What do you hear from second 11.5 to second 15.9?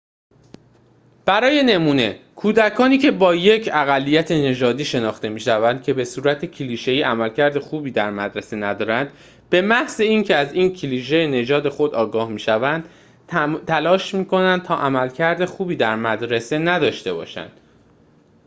خود آگاه می‌شوند تلاش می‌کنند تا عملکرد خوبی